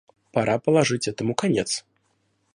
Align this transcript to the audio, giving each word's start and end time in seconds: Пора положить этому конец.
Пора 0.31 0.57
положить 0.57 1.07
этому 1.07 1.35
конец. 1.35 1.85